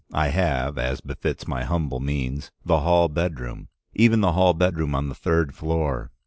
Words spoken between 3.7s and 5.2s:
even the hall bedroom on the